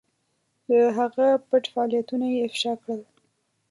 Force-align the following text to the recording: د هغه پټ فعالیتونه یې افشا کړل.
د 0.67 0.69
هغه 0.97 1.27
پټ 1.47 1.63
فعالیتونه 1.73 2.25
یې 2.33 2.39
افشا 2.47 2.73
کړل. 2.81 3.01